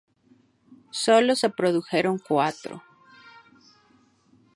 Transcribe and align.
Sólo 0.89 1.35
se 1.35 1.51
produjeron 1.51 2.17
cuatro. 2.17 2.81